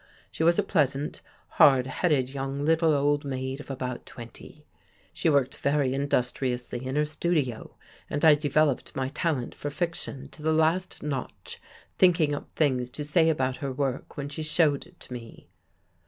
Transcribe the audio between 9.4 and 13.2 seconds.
for fic tion to the last notch thinking up things to